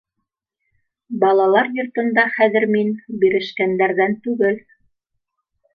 [1.23, 2.91] Балалар йортонда хәҙер мин
[3.25, 4.61] бирешкәндәрҙән түгел.